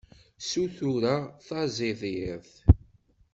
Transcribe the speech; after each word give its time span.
Ssutureɣ 0.41 1.23
taẓidirt. 1.45 2.53